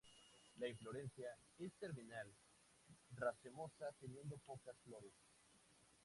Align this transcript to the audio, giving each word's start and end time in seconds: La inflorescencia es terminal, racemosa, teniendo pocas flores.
La 0.57 0.67
inflorescencia 0.67 1.29
es 1.59 1.73
terminal, 1.77 2.27
racemosa, 3.19 3.85
teniendo 3.99 4.35
pocas 4.37 4.75
flores. 4.83 5.13